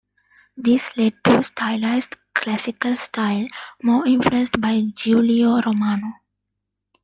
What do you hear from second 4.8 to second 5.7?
Giulio